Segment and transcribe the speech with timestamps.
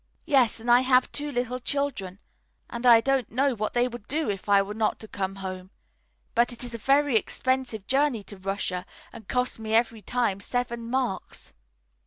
[0.25, 2.17] "Yes, and I have two little children,
[2.71, 5.69] and I don't know what they would do if I were not to come home.
[6.33, 10.89] But it is a very expensive journey to Russia, and costs me every time seven
[10.89, 11.53] marks."